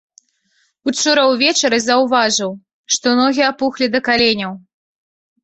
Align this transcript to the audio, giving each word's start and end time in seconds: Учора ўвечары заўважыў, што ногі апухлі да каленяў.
Учора 0.91 1.25
ўвечары 1.31 1.79
заўважыў, 1.89 2.51
што 2.97 3.07
ногі 3.21 3.47
апухлі 3.51 3.85
да 3.99 4.03
каленяў. 4.11 4.53